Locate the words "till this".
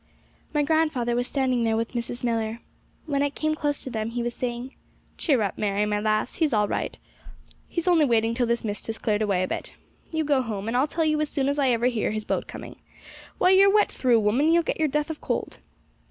8.33-8.63